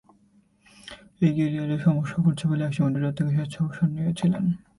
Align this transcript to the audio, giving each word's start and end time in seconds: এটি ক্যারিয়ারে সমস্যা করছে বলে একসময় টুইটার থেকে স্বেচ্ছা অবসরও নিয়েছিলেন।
এটি 1.15 1.29
ক্যারিয়ারে 1.35 1.77
সমস্যা 1.87 2.17
করছে 2.25 2.43
বলে 2.49 2.63
একসময় 2.65 2.91
টুইটার 2.93 3.15
থেকে 3.17 3.31
স্বেচ্ছা 3.35 3.59
অবসরও 3.63 3.91
নিয়েছিলেন। 3.93 4.45